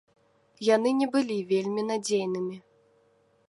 Яны 0.75 0.93
не 1.01 1.07
былі 1.15 1.37
вельмі 1.53 1.81
надзейнымі. 1.93 2.57